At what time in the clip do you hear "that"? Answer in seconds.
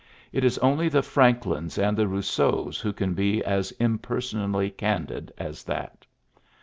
5.65-6.07